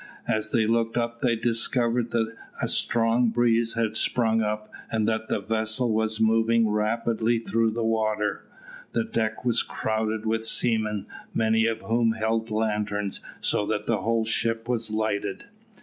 [0.27, 5.29] As they looked up they discovered that a strong breeze had sprung up, and that
[5.29, 8.43] the vessel was moving rapidly through the water.
[8.93, 14.25] The deck was crowded with seamen, many of whom held lanterns, so that the whole
[14.25, 15.45] ship was lighted.